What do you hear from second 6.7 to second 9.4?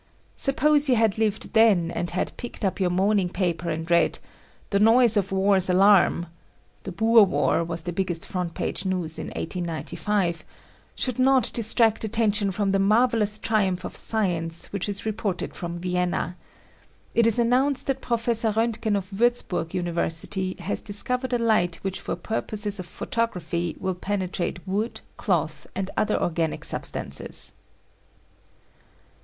(the Boer War was the biggest front page news in